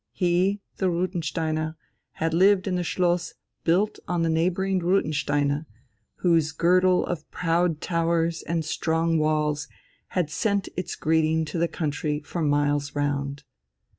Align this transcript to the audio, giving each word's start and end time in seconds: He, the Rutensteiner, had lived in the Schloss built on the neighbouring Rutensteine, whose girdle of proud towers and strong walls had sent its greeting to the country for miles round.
He, 0.13 0.61
the 0.77 0.89
Rutensteiner, 0.89 1.75
had 2.13 2.33
lived 2.33 2.65
in 2.67 2.73
the 2.73 2.83
Schloss 2.83 3.35
built 3.63 3.99
on 4.07 4.23
the 4.23 4.29
neighbouring 4.31 4.79
Rutensteine, 4.79 5.67
whose 6.21 6.51
girdle 6.53 7.05
of 7.05 7.29
proud 7.29 7.81
towers 7.81 8.41
and 8.41 8.65
strong 8.65 9.19
walls 9.19 9.67
had 10.17 10.31
sent 10.31 10.69
its 10.75 10.95
greeting 10.95 11.45
to 11.45 11.59
the 11.59 11.67
country 11.67 12.19
for 12.21 12.41
miles 12.41 12.95
round. 12.95 13.43